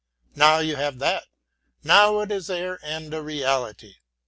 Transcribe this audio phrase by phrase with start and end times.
[0.33, 1.25] Now you have that,
[1.83, 3.97] now it is there and a reality.